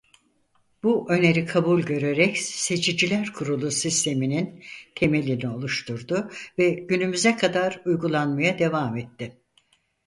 [0.83, 4.63] Bu öneri kabul görerek seçiciler kurulu sisteminin
[4.95, 9.41] temelini oluşturdu ve günümüze kadar uygulanmaya devam etti.